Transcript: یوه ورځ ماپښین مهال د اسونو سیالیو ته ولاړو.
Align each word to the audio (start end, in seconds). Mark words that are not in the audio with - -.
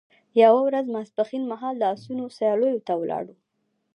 یوه 0.41 0.59
ورځ 0.67 0.85
ماپښین 0.93 1.43
مهال 1.51 1.75
د 1.79 1.83
اسونو 1.93 2.23
سیالیو 2.37 2.83
ته 2.87 2.93
ولاړو. 3.01 3.35